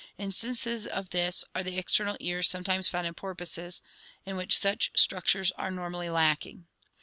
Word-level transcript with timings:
Instances 0.17 0.87
of 0.87 1.11
this 1.11 1.45
are 1.53 1.61
the 1.61 1.77
external 1.77 2.17
ears 2.19 2.49
sometimes 2.49 2.89
found 2.89 3.05
in 3.05 3.13
porpoises, 3.13 3.83
in 4.25 4.35
which 4.35 4.57
such 4.57 4.89
structures 4.95 5.51
are 5.59 5.69
normally 5.69 6.09
lacking. 6.09 6.65